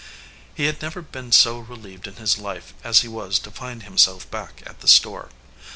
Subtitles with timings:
[0.55, 4.27] He had never been so relieved in his life as he was to find himself
[4.31, 5.29] back at the store.